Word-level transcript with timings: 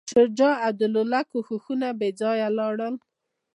شجاع 0.13 0.55
الدوله 0.69 1.21
کوښښونه 1.31 1.87
بېځایه 1.99 2.47
ولاړل. 2.51 2.95